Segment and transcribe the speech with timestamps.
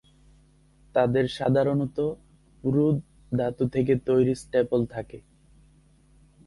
[0.95, 1.97] তাদের সাধারণত
[2.63, 2.85] পুরু
[3.31, 5.19] ধাতু থেকে তৈরি স্ট্যাপল থাকে।